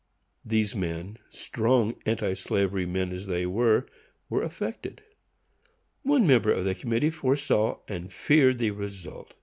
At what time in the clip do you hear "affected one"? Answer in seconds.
4.41-6.25